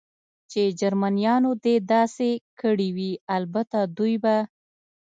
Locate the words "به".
4.23-4.37